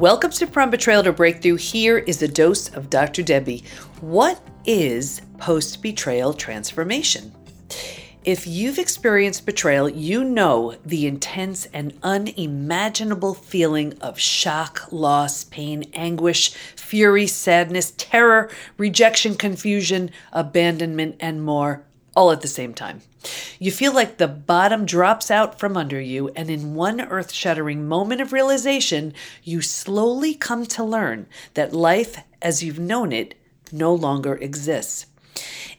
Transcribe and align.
Welcome 0.00 0.30
to 0.30 0.46
From 0.46 0.70
Betrayal 0.70 1.02
to 1.02 1.12
Breakthrough. 1.12 1.56
Here 1.56 1.98
is 1.98 2.22
a 2.22 2.26
dose 2.26 2.70
of 2.70 2.88
Dr. 2.88 3.22
Debi. 3.22 3.66
What 4.00 4.40
is 4.64 5.20
post 5.36 5.82
betrayal 5.82 6.32
transformation? 6.32 7.34
If 8.24 8.46
you've 8.46 8.78
experienced 8.78 9.44
betrayal, 9.44 9.90
you 9.90 10.24
know 10.24 10.74
the 10.86 11.06
intense 11.06 11.66
and 11.74 11.92
unimaginable 12.02 13.34
feeling 13.34 13.92
of 14.00 14.18
shock, 14.18 14.90
loss, 14.90 15.44
pain, 15.44 15.84
anguish, 15.92 16.54
fury, 16.76 17.26
sadness, 17.26 17.92
terror, 17.98 18.50
rejection, 18.78 19.34
confusion, 19.34 20.12
abandonment, 20.32 21.16
and 21.20 21.44
more, 21.44 21.84
all 22.14 22.30
at 22.30 22.40
the 22.40 22.48
same 22.48 22.74
time. 22.74 23.02
You 23.58 23.70
feel 23.70 23.92
like 23.92 24.16
the 24.16 24.28
bottom 24.28 24.86
drops 24.86 25.30
out 25.30 25.58
from 25.58 25.76
under 25.76 26.00
you, 26.00 26.28
and 26.36 26.50
in 26.50 26.74
one 26.74 27.00
earth 27.00 27.32
shattering 27.32 27.86
moment 27.86 28.20
of 28.20 28.32
realization, 28.32 29.12
you 29.44 29.60
slowly 29.60 30.34
come 30.34 30.66
to 30.66 30.84
learn 30.84 31.26
that 31.54 31.74
life 31.74 32.18
as 32.40 32.62
you've 32.62 32.78
known 32.78 33.12
it 33.12 33.34
no 33.72 33.94
longer 33.94 34.36
exists. 34.36 35.06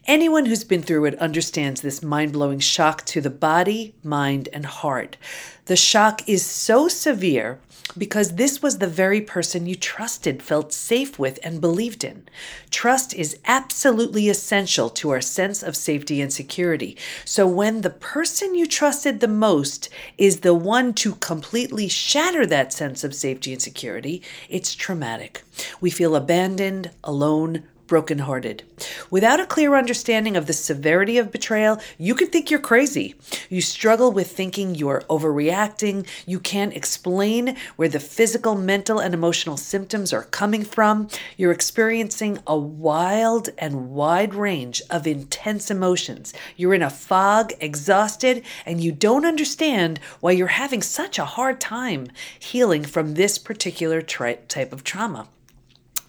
Anyone 0.05 0.45
who's 0.45 0.63
been 0.63 0.81
through 0.81 1.05
it 1.05 1.20
understands 1.20 1.81
this 1.81 2.01
mind 2.01 2.34
blowing 2.34 2.59
shock 2.59 3.05
to 3.05 3.21
the 3.21 3.29
body, 3.29 3.93
mind, 4.03 4.49
and 4.51 4.65
heart. 4.65 5.17
The 5.65 5.75
shock 5.75 6.27
is 6.27 6.43
so 6.43 6.87
severe 6.87 7.59
because 7.97 8.35
this 8.35 8.61
was 8.61 8.77
the 8.77 8.87
very 8.87 9.21
person 9.21 9.65
you 9.65 9.75
trusted, 9.75 10.41
felt 10.41 10.73
safe 10.73 11.19
with, 11.19 11.39
and 11.43 11.61
believed 11.61 12.03
in. 12.03 12.27
Trust 12.69 13.13
is 13.13 13.37
absolutely 13.45 14.29
essential 14.29 14.89
to 14.89 15.09
our 15.09 15.21
sense 15.21 15.61
of 15.63 15.75
safety 15.75 16.21
and 16.21 16.31
security. 16.31 16.97
So 17.25 17.47
when 17.47 17.81
the 17.81 17.89
person 17.89 18.55
you 18.55 18.65
trusted 18.65 19.19
the 19.19 19.27
most 19.27 19.89
is 20.17 20.39
the 20.39 20.53
one 20.53 20.93
to 20.95 21.15
completely 21.15 21.87
shatter 21.87 22.45
that 22.45 22.73
sense 22.73 23.03
of 23.03 23.15
safety 23.15 23.53
and 23.53 23.61
security, 23.61 24.21
it's 24.49 24.76
traumatic. 24.76 25.43
We 25.79 25.89
feel 25.89 26.15
abandoned, 26.15 26.91
alone, 27.03 27.63
brokenhearted. 27.91 28.63
Without 29.09 29.41
a 29.41 29.45
clear 29.45 29.75
understanding 29.75 30.37
of 30.37 30.47
the 30.47 30.53
severity 30.53 31.17
of 31.17 31.29
betrayal, 31.29 31.77
you 31.98 32.15
can 32.15 32.29
think 32.29 32.49
you're 32.49 32.57
crazy. 32.57 33.15
You 33.49 33.59
struggle 33.59 34.13
with 34.13 34.31
thinking 34.31 34.75
you're 34.75 35.03
overreacting. 35.09 36.07
You 36.25 36.39
can't 36.39 36.73
explain 36.73 37.57
where 37.75 37.89
the 37.89 37.99
physical, 37.99 38.55
mental, 38.55 38.99
and 38.99 39.13
emotional 39.13 39.57
symptoms 39.57 40.13
are 40.13 40.23
coming 40.23 40.63
from. 40.63 41.09
You're 41.35 41.51
experiencing 41.51 42.39
a 42.48 42.57
wild 42.57 43.49
and 43.57 43.89
wide 43.89 44.33
range 44.35 44.81
of 44.89 45.05
intense 45.05 45.70
emotions. 45.70 46.33
You're 46.55 46.73
in 46.73 46.83
a 46.83 46.89
fog, 46.89 47.51
exhausted, 47.59 48.45
and 48.65 48.79
you 48.81 48.93
don't 48.93 49.26
understand 49.26 49.99
why 50.21 50.31
you're 50.31 50.48
having 50.48 50.81
such 50.81 51.20
a 51.20 51.26
hard 51.26 51.59
time 51.59 52.07
healing 52.39 52.85
from 52.85 53.15
this 53.15 53.37
particular 53.37 54.01
type 54.01 54.71
of 54.71 54.85
trauma. 54.85 55.27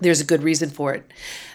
There's 0.03 0.21
a 0.21 0.25
good 0.25 0.43
reason 0.43 0.69
for 0.69 0.93
it. 0.95 1.09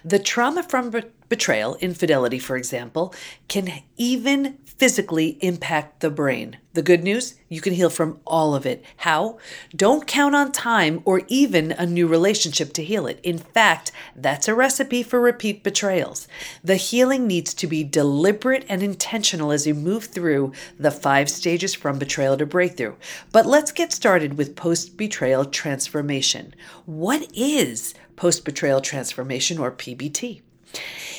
The 0.05 0.19
trauma 0.19 0.63
from 0.63 0.89
be- 0.89 1.03
betrayal, 1.27 1.75
infidelity, 1.81 2.39
for 2.39 2.55
example, 2.55 3.13
can 3.49 3.83
even 3.97 4.57
physically 4.63 5.37
impact 5.41 5.99
the 5.99 6.09
brain. 6.09 6.55
The 6.73 6.81
good 6.81 7.03
news, 7.03 7.35
you 7.49 7.59
can 7.59 7.73
heal 7.73 7.89
from 7.89 8.21
all 8.25 8.55
of 8.55 8.65
it. 8.65 8.85
How? 8.97 9.37
Don't 9.75 10.07
count 10.07 10.33
on 10.33 10.53
time 10.53 11.01
or 11.03 11.23
even 11.27 11.73
a 11.73 11.85
new 11.85 12.07
relationship 12.07 12.71
to 12.73 12.83
heal 12.85 13.05
it. 13.05 13.19
In 13.21 13.37
fact, 13.37 13.91
that's 14.15 14.47
a 14.47 14.55
recipe 14.55 15.03
for 15.03 15.19
repeat 15.19 15.61
betrayals. 15.61 16.29
The 16.63 16.77
healing 16.77 17.27
needs 17.27 17.53
to 17.55 17.67
be 17.67 17.83
deliberate 17.83 18.65
and 18.69 18.81
intentional 18.81 19.51
as 19.51 19.67
you 19.67 19.73
move 19.73 20.05
through 20.05 20.53
the 20.79 20.91
five 20.91 21.29
stages 21.29 21.73
from 21.73 21.99
betrayal 21.99 22.37
to 22.37 22.45
breakthrough. 22.45 22.95
But 23.33 23.45
let's 23.45 23.73
get 23.73 23.91
started 23.91 24.37
with 24.37 24.55
post 24.55 24.95
betrayal 24.95 25.43
transformation. 25.43 26.55
What 26.85 27.27
is 27.33 27.93
post 28.17 28.43
betrayal 28.43 28.81
transformation, 28.81 29.57
or 29.57 29.71
PBT. 29.71 30.41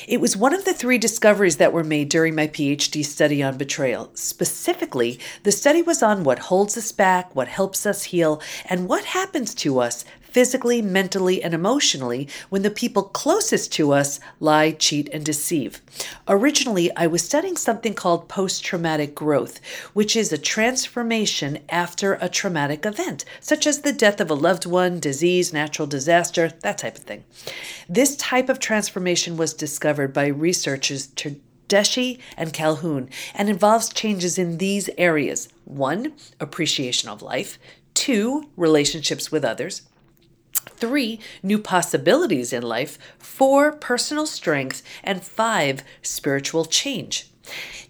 It 0.06 0.20
was 0.20 0.36
one 0.36 0.54
of 0.54 0.64
the 0.64 0.72
three 0.72 0.98
discoveries 0.98 1.56
that 1.56 1.72
were 1.72 1.84
made 1.84 2.08
during 2.08 2.34
my 2.34 2.46
PhD 2.46 3.04
study 3.04 3.42
on 3.42 3.56
betrayal. 3.56 4.10
Specifically, 4.14 5.18
the 5.42 5.52
study 5.52 5.82
was 5.82 6.02
on 6.02 6.24
what 6.24 6.38
holds 6.38 6.76
us 6.76 6.92
back, 6.92 7.34
what 7.34 7.48
helps 7.48 7.84
us 7.84 8.04
heal, 8.04 8.40
and 8.66 8.88
what 8.88 9.04
happens 9.04 9.54
to 9.56 9.80
us 9.80 10.04
physically, 10.30 10.82
mentally, 10.82 11.42
and 11.42 11.54
emotionally 11.54 12.28
when 12.48 12.62
the 12.62 12.70
people 12.70 13.02
closest 13.02 13.72
to 13.72 13.92
us 13.92 14.20
lie, 14.40 14.70
cheat, 14.72 15.08
and 15.12 15.24
deceive. 15.24 15.80
Originally, 16.26 16.94
I 16.96 17.06
was 17.06 17.24
studying 17.24 17.56
something 17.56 17.94
called 17.94 18.28
post 18.28 18.64
traumatic 18.64 19.14
growth, 19.14 19.60
which 19.94 20.16
is 20.16 20.32
a 20.32 20.38
transformation 20.38 21.58
after 21.68 22.14
a 22.14 22.28
traumatic 22.28 22.84
event, 22.84 23.24
such 23.40 23.66
as 23.66 23.80
the 23.80 23.92
death 23.92 24.20
of 24.20 24.30
a 24.30 24.34
loved 24.34 24.66
one, 24.66 25.00
disease, 25.00 25.52
natural 25.52 25.88
disaster, 25.88 26.52
that 26.60 26.78
type 26.78 26.96
of 26.96 27.04
thing. 27.04 27.24
This 27.88 28.16
type 28.16 28.48
of 28.48 28.58
transformation 28.58 29.36
was 29.36 29.54
discovered 29.54 30.12
by 30.12 30.26
researchers 30.26 31.08
Tedeschi 31.08 32.18
and 32.36 32.52
Calhoun 32.52 33.08
and 33.34 33.48
involves 33.48 33.88
changes 33.88 34.38
in 34.38 34.58
these 34.58 34.90
areas 34.98 35.48
one, 35.64 36.14
appreciation 36.40 37.08
of 37.08 37.22
life, 37.22 37.58
two, 37.94 38.48
relationships 38.56 39.30
with 39.30 39.44
others, 39.44 39.82
Three, 40.78 41.18
new 41.42 41.58
possibilities 41.58 42.52
in 42.52 42.62
life. 42.62 42.98
Four, 43.18 43.72
personal 43.72 44.26
strength. 44.26 44.82
And 45.02 45.24
five, 45.24 45.82
spiritual 46.02 46.64
change. 46.64 47.28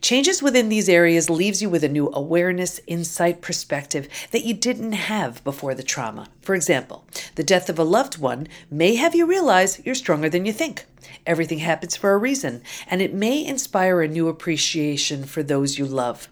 Changes 0.01 0.43
within 0.43 0.69
these 0.69 0.89
areas 0.89 1.29
leaves 1.29 1.61
you 1.61 1.69
with 1.69 1.83
a 1.83 1.89
new 1.89 2.11
awareness, 2.13 2.81
insight, 2.87 3.43
perspective 3.43 4.09
that 4.31 4.45
you 4.45 4.55
didn't 4.55 4.93
have 4.93 5.43
before 5.43 5.75
the 5.75 5.83
trauma. 5.83 6.29
For 6.41 6.55
example, 6.55 7.05
the 7.35 7.43
death 7.43 7.69
of 7.69 7.79
a 7.79 7.85
loved 7.85 8.19
one 8.19 8.47
may 8.71 8.95
have 8.95 9.15
you 9.15 9.27
realize 9.27 9.85
you're 9.85 9.97
stronger 9.97 10.29
than 10.29 10.47
you 10.47 10.53
think. 10.53 10.87
Everything 11.27 11.59
happens 11.59 11.97
for 11.97 12.13
a 12.13 12.19
reason, 12.19 12.63
and 12.87 13.03
it 13.03 13.13
may 13.13 13.45
inspire 13.45 14.01
a 14.01 14.09
new 14.09 14.29
appreciation 14.29 15.25
for 15.25 15.43
those 15.43 15.79
you 15.79 15.85
love. 15.85 16.29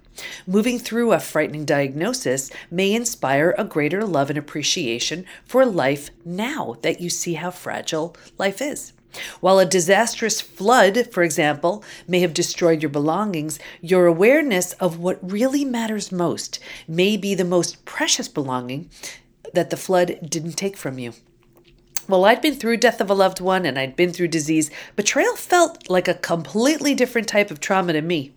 Moving 0.47 0.78
through 0.78 1.12
a 1.12 1.21
frightening 1.21 1.65
diagnosis 1.65 2.50
may 2.71 2.93
inspire 2.93 3.54
a 3.56 3.65
greater 3.65 4.04
love 4.04 4.31
and 4.31 4.38
appreciation 4.38 5.25
for 5.44 5.66
life 5.66 6.10
now 6.25 6.77
that 6.82 7.00
you 7.00 7.10
see 7.10 7.34
how 7.34 7.50
fragile 7.50 8.16
life 8.38 8.60
is. 8.60 8.93
While 9.41 9.59
a 9.59 9.65
disastrous 9.66 10.41
flood, 10.41 11.10
for 11.12 11.22
example, 11.22 11.82
may 12.06 12.21
have 12.21 12.34
destroyed 12.34 12.82
your 12.82 12.91
belongings, 12.91 13.59
your 13.81 14.06
awareness 14.06 14.72
of 14.75 14.99
what 14.99 15.31
really 15.31 15.65
matters 15.65 16.12
most 16.12 16.59
may 16.87 17.16
be 17.16 17.34
the 17.34 17.44
most 17.44 17.84
precious 17.84 18.28
belonging 18.28 18.91
that 19.55 19.71
the 19.71 19.76
flood 19.76 20.19
didn't 20.28 20.53
take 20.53 20.76
from 20.76 20.99
you. 20.99 21.15
Well, 22.09 22.25
I'd 22.25 22.41
been 22.41 22.55
through 22.55 22.77
death 22.77 23.00
of 23.00 23.11
a 23.11 23.15
loved 23.15 23.41
one 23.41 23.67
and 23.67 23.77
I'd 23.77 23.97
been 23.97 24.12
through 24.12 24.28
disease. 24.28 24.71
Betrayal 24.94 25.34
felt 25.34 25.91
like 25.91 26.06
a 26.06 26.15
completely 26.15 26.94
different 26.94 27.27
type 27.27 27.50
of 27.50 27.59
trauma 27.59 27.94
to 27.94 28.00
me. 28.00 28.33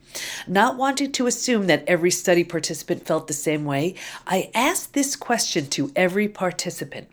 Not 0.48 0.76
wanting 0.76 1.12
to 1.12 1.28
assume 1.28 1.68
that 1.68 1.84
every 1.86 2.10
study 2.10 2.44
participant 2.44 3.06
felt 3.06 3.28
the 3.28 3.34
same 3.34 3.66
way, 3.66 3.94
I 4.26 4.50
asked 4.56 4.94
this 4.94 5.16
question 5.16 5.68
to 5.68 5.92
every 5.96 6.28
participant. 6.28 7.10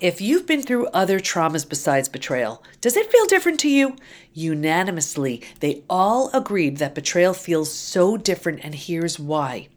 If 0.00 0.22
you've 0.22 0.46
been 0.46 0.62
through 0.62 0.86
other 0.86 1.20
traumas 1.20 1.68
besides 1.68 2.08
betrayal, 2.08 2.62
does 2.80 2.96
it 2.96 3.12
feel 3.12 3.26
different 3.26 3.60
to 3.60 3.68
you? 3.68 3.96
Unanimously, 4.32 5.42
they 5.60 5.82
all 5.90 6.30
agreed 6.32 6.78
that 6.78 6.94
betrayal 6.94 7.34
feels 7.34 7.70
so 7.70 8.16
different, 8.16 8.60
and 8.62 8.74
here's 8.74 9.18
why 9.18 9.68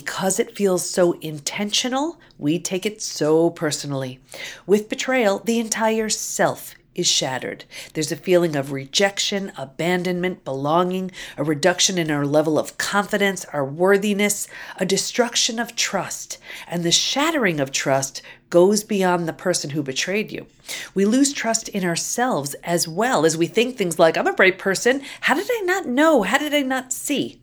because 0.00 0.40
it 0.40 0.56
feels 0.56 0.90
so 0.90 1.12
intentional, 1.20 2.18
we 2.36 2.58
take 2.58 2.84
it 2.84 3.00
so 3.00 3.48
personally. 3.48 4.18
With 4.66 4.88
betrayal, 4.88 5.38
the 5.38 5.60
entire 5.60 6.08
self 6.08 6.74
is 6.96 7.06
shattered. 7.06 7.64
There's 7.92 8.10
a 8.10 8.16
feeling 8.16 8.56
of 8.56 8.72
rejection, 8.72 9.52
abandonment, 9.56 10.44
belonging, 10.44 11.12
a 11.36 11.44
reduction 11.44 11.96
in 11.96 12.10
our 12.10 12.26
level 12.26 12.58
of 12.58 12.76
confidence, 12.76 13.44
our 13.52 13.64
worthiness, 13.64 14.48
a 14.78 14.84
destruction 14.84 15.60
of 15.60 15.76
trust. 15.76 16.38
And 16.66 16.82
the 16.82 16.90
shattering 16.90 17.60
of 17.60 17.70
trust 17.70 18.20
goes 18.50 18.82
beyond 18.82 19.28
the 19.28 19.32
person 19.32 19.70
who 19.70 19.82
betrayed 19.84 20.32
you. 20.32 20.48
We 20.92 21.04
lose 21.04 21.32
trust 21.32 21.68
in 21.68 21.84
ourselves 21.84 22.54
as 22.64 22.88
well 22.88 23.24
as 23.24 23.36
we 23.36 23.46
think 23.46 23.76
things 23.76 23.96
like, 23.96 24.16
I'm 24.16 24.26
a 24.26 24.32
brave 24.32 24.58
person. 24.58 25.02
How 25.20 25.34
did 25.34 25.48
I 25.48 25.62
not 25.64 25.86
know? 25.86 26.22
How 26.22 26.38
did 26.38 26.52
I 26.52 26.62
not 26.62 26.92
see? 26.92 27.38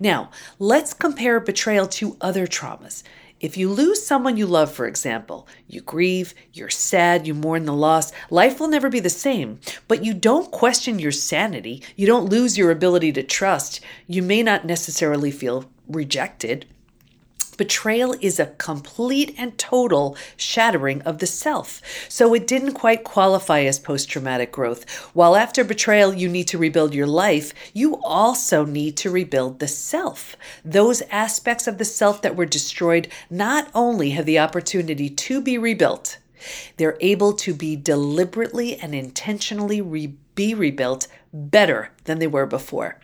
Now, 0.00 0.30
let's 0.58 0.94
compare 0.94 1.40
betrayal 1.40 1.86
to 1.88 2.16
other 2.20 2.46
traumas. 2.46 3.02
If 3.40 3.56
you 3.56 3.68
lose 3.68 4.04
someone 4.04 4.36
you 4.36 4.46
love, 4.46 4.72
for 4.72 4.86
example, 4.86 5.46
you 5.68 5.80
grieve, 5.80 6.34
you're 6.52 6.70
sad, 6.70 7.24
you 7.26 7.34
mourn 7.34 7.66
the 7.66 7.72
loss, 7.72 8.12
life 8.30 8.58
will 8.58 8.66
never 8.66 8.90
be 8.90 8.98
the 8.98 9.10
same. 9.10 9.60
But 9.86 10.04
you 10.04 10.12
don't 10.12 10.50
question 10.50 10.98
your 10.98 11.12
sanity, 11.12 11.82
you 11.94 12.06
don't 12.06 12.30
lose 12.30 12.58
your 12.58 12.72
ability 12.72 13.12
to 13.12 13.22
trust, 13.22 13.80
you 14.08 14.22
may 14.22 14.42
not 14.42 14.64
necessarily 14.64 15.30
feel 15.30 15.70
rejected. 15.86 16.66
Betrayal 17.58 18.14
is 18.20 18.40
a 18.40 18.54
complete 18.56 19.34
and 19.36 19.58
total 19.58 20.16
shattering 20.36 21.02
of 21.02 21.18
the 21.18 21.26
self. 21.26 21.82
So 22.08 22.32
it 22.32 22.46
didn't 22.46 22.72
quite 22.72 23.04
qualify 23.04 23.60
as 23.64 23.78
post 23.78 24.08
traumatic 24.08 24.50
growth. 24.50 24.88
While 25.12 25.36
after 25.36 25.62
betrayal 25.64 26.14
you 26.14 26.28
need 26.28 26.48
to 26.48 26.56
rebuild 26.56 26.94
your 26.94 27.06
life, 27.06 27.52
you 27.74 28.00
also 28.02 28.64
need 28.64 28.96
to 28.98 29.10
rebuild 29.10 29.58
the 29.58 29.68
self. 29.68 30.36
Those 30.64 31.02
aspects 31.10 31.66
of 31.66 31.76
the 31.76 31.84
self 31.84 32.22
that 32.22 32.36
were 32.36 32.46
destroyed 32.46 33.08
not 33.28 33.68
only 33.74 34.10
have 34.10 34.24
the 34.24 34.38
opportunity 34.38 35.10
to 35.10 35.42
be 35.42 35.58
rebuilt, 35.58 36.18
They're 36.76 36.96
able 37.00 37.32
to 37.34 37.54
be 37.54 37.76
deliberately 37.76 38.76
and 38.76 38.94
intentionally 38.94 39.80
re- 39.80 40.14
be 40.34 40.54
rebuilt 40.54 41.08
better 41.32 41.90
than 42.04 42.18
they 42.18 42.26
were 42.26 42.46
before. 42.46 42.98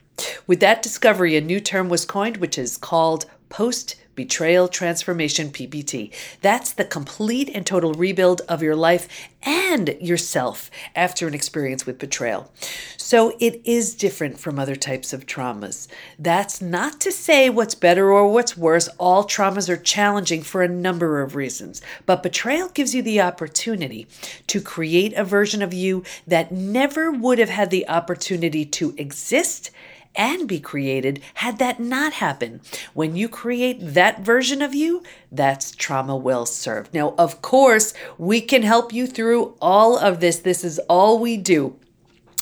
With 0.46 0.60
that 0.60 0.82
discovery, 0.82 1.36
a 1.36 1.40
new 1.40 1.60
term 1.60 1.88
was 1.88 2.04
coined, 2.04 2.36
which 2.36 2.58
is 2.58 2.76
called 2.76 3.26
post 3.48 3.96
Betrayal 4.14 4.68
Transformation 4.68 5.50
PBT. 5.50 6.10
That's 6.40 6.72
the 6.72 6.84
complete 6.84 7.50
and 7.52 7.66
total 7.66 7.94
rebuild 7.94 8.42
of 8.48 8.62
your 8.62 8.76
life 8.76 9.08
and 9.42 9.96
yourself 10.00 10.70
after 10.94 11.28
an 11.28 11.34
experience 11.34 11.84
with 11.84 11.98
betrayal. 11.98 12.50
So 12.96 13.36
it 13.40 13.60
is 13.64 13.94
different 13.94 14.38
from 14.38 14.58
other 14.58 14.76
types 14.76 15.12
of 15.12 15.26
traumas. 15.26 15.88
That's 16.18 16.62
not 16.62 17.00
to 17.00 17.12
say 17.12 17.50
what's 17.50 17.74
better 17.74 18.10
or 18.10 18.32
what's 18.32 18.56
worse. 18.56 18.88
All 18.98 19.24
traumas 19.24 19.68
are 19.68 19.76
challenging 19.76 20.42
for 20.42 20.62
a 20.62 20.68
number 20.68 21.20
of 21.20 21.36
reasons. 21.36 21.82
But 22.06 22.22
betrayal 22.22 22.68
gives 22.68 22.94
you 22.94 23.02
the 23.02 23.20
opportunity 23.20 24.06
to 24.46 24.60
create 24.60 25.12
a 25.14 25.24
version 25.24 25.62
of 25.62 25.74
you 25.74 26.04
that 26.26 26.52
never 26.52 27.10
would 27.10 27.38
have 27.38 27.50
had 27.50 27.70
the 27.70 27.88
opportunity 27.88 28.64
to 28.64 28.94
exist 28.96 29.70
and 30.14 30.48
be 30.48 30.60
created 30.60 31.22
had 31.34 31.58
that 31.58 31.80
not 31.80 32.14
happened. 32.14 32.60
When 32.92 33.16
you 33.16 33.28
create 33.28 33.78
that 33.80 34.20
version 34.20 34.62
of 34.62 34.74
you, 34.74 35.02
that's 35.30 35.72
trauma 35.72 36.16
well 36.16 36.46
served. 36.46 36.94
Now, 36.94 37.14
of 37.18 37.42
course, 37.42 37.94
we 38.18 38.40
can 38.40 38.62
help 38.62 38.92
you 38.92 39.06
through 39.06 39.56
all 39.60 39.98
of 39.98 40.20
this. 40.20 40.38
This 40.38 40.64
is 40.64 40.78
all 40.88 41.18
we 41.18 41.36
do 41.36 41.76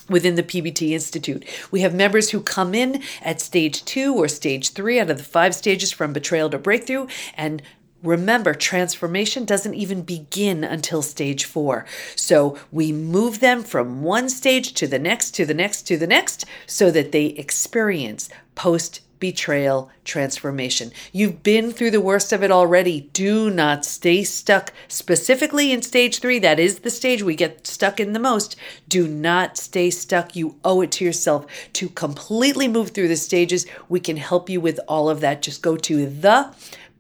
within 0.09 0.35
the 0.35 0.43
PBT 0.43 0.91
Institute. 0.91 1.45
We 1.71 1.81
have 1.81 1.95
members 1.95 2.31
who 2.31 2.41
come 2.41 2.75
in 2.75 3.03
at 3.23 3.41
stage 3.41 3.85
two 3.85 4.15
or 4.15 4.29
stage 4.29 4.73
three 4.73 5.01
out 5.01 5.11
of 5.11 5.19
the 5.19 5.25
five 5.25 5.55
stages 5.55 5.93
from 5.93 6.13
betrayal 6.13 6.51
to 6.51 6.59
breakthrough 6.59 7.07
and 7.37 7.63
Remember, 8.02 8.52
transformation 8.52 9.44
doesn't 9.44 9.75
even 9.75 10.02
begin 10.02 10.64
until 10.64 11.02
stage 11.02 11.44
four. 11.44 11.87
So 12.16 12.58
we 12.70 12.93
move 12.93 13.40
them 13.40 13.62
from 13.62 14.02
one 14.02 14.28
stage 14.28 14.75
to 14.75 14.87
the 14.87 14.99
next, 14.99 15.32
to 15.32 15.46
the 15.46 15.54
next, 15.54 15.82
to 15.82 15.96
the 15.96 16.06
next, 16.06 16.44
so 16.66 16.90
that 16.90 17.12
they 17.12 17.26
experience 17.26 18.28
post 18.54 19.00
betrayal 19.22 19.88
transformation. 20.04 20.90
You've 21.12 21.44
been 21.44 21.70
through 21.70 21.93
the 21.93 22.00
worst 22.00 22.32
of 22.32 22.43
it 22.43 22.50
already. 22.50 23.02
Do 23.12 23.50
not 23.50 23.84
stay 23.84 24.25
stuck, 24.25 24.72
specifically 24.88 25.70
in 25.70 25.81
stage 25.81 26.19
three. 26.19 26.40
That 26.40 26.58
is 26.58 26.81
the 26.81 26.90
stage 26.90 27.22
we 27.22 27.37
get 27.37 27.64
stuck 27.64 28.00
in 28.00 28.14
the 28.14 28.19
most. 28.19 28.56
Do 28.88 29.06
not 29.06 29.56
stay 29.56 29.90
stuck. 29.90 30.34
You 30.34 30.56
owe 30.64 30.81
it 30.81 30.90
to 30.93 31.04
yourself 31.04 31.46
to 31.75 31.88
completely 31.90 32.66
move 32.66 32.90
through 32.90 33.06
the 33.06 33.16
stages. 33.16 33.64
We 33.88 34.00
can 34.00 34.16
help 34.16 34.50
you 34.50 34.60
with 34.60 34.81
all 34.88 35.08
of 35.08 35.20
that. 35.20 35.40
Just 35.40 35.62
go 35.62 35.76
to 35.76 36.04
the 36.04 36.52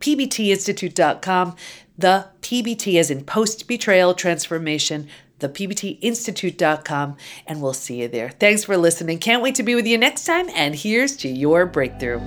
pbtinstitute.com. 0.02 1.56
The 1.96 2.28
PBT 2.40 2.98
is 2.98 3.10
in 3.10 3.24
post 3.24 3.68
betrayal 3.68 4.14
transformation, 4.14 5.08
thepbtinstitute.com, 5.40 7.16
and 7.46 7.62
we'll 7.62 7.72
see 7.72 8.02
you 8.02 8.08
there. 8.08 8.30
Thanks 8.30 8.64
for 8.64 8.76
listening. 8.76 9.18
Can't 9.18 9.42
wait 9.42 9.54
to 9.54 9.62
be 9.62 9.74
with 9.74 9.86
you 9.86 9.98
next 9.98 10.24
time, 10.24 10.48
and 10.54 10.74
here's 10.74 11.16
to 11.18 11.28
your 11.28 11.66
breakthrough. 11.66 12.20